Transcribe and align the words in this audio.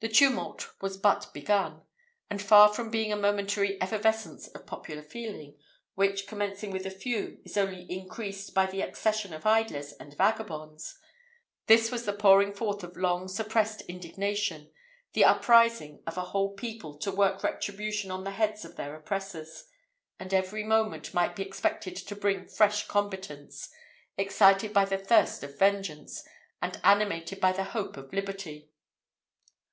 The 0.00 0.08
tumult 0.08 0.68
was 0.80 0.96
but 0.96 1.32
begun; 1.32 1.82
and 2.28 2.42
far 2.42 2.74
from 2.74 2.90
being 2.90 3.12
a 3.12 3.16
momentary 3.16 3.80
effervescence 3.80 4.48
of 4.48 4.66
popular 4.66 5.00
feeling, 5.00 5.56
which, 5.94 6.26
commencing 6.26 6.72
with 6.72 6.84
a 6.84 6.90
few, 6.90 7.38
is 7.44 7.56
only 7.56 7.86
increased 7.88 8.52
by 8.52 8.66
the 8.66 8.80
accession 8.80 9.32
of 9.32 9.46
idlers 9.46 9.92
and 9.92 10.16
vagabonds, 10.18 10.98
this 11.68 11.92
was 11.92 12.04
the 12.04 12.12
pouring 12.12 12.52
forth 12.52 12.82
of 12.82 12.96
long 12.96 13.28
suppressed 13.28 13.82
indignation 13.82 14.72
the 15.12 15.24
uprising 15.24 16.02
of 16.04 16.18
a 16.18 16.22
whole 16.22 16.52
people 16.54 16.98
to 16.98 17.12
work 17.12 17.44
retribution 17.44 18.10
on 18.10 18.24
the 18.24 18.32
heads 18.32 18.64
of 18.64 18.74
their 18.74 18.96
oppressors, 18.96 19.66
and 20.18 20.34
every 20.34 20.64
moment 20.64 21.14
might 21.14 21.36
be 21.36 21.44
expected 21.44 21.94
to 21.94 22.16
bring 22.16 22.48
fresh 22.48 22.88
combatants, 22.88 23.70
excited 24.18 24.72
by 24.74 24.84
the 24.84 24.98
thirst 24.98 25.44
of 25.44 25.56
vengeance, 25.60 26.24
and 26.60 26.80
animated 26.82 27.38
by 27.38 27.52
the 27.52 27.62
hope 27.70 27.96
of 27.96 28.12
liberty. 28.12 28.68